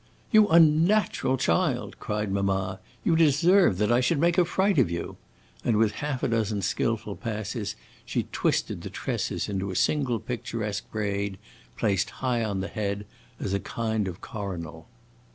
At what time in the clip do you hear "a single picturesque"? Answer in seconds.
9.69-10.89